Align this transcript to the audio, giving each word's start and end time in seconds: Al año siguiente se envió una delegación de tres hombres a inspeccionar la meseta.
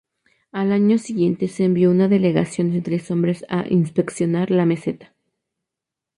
Al 0.51 0.71
año 0.71 0.97
siguiente 0.97 1.47
se 1.47 1.63
envió 1.65 1.91
una 1.91 2.07
delegación 2.07 2.71
de 2.71 2.81
tres 2.81 3.11
hombres 3.11 3.45
a 3.49 3.67
inspeccionar 3.67 4.49
la 4.49 4.65
meseta. 4.65 5.13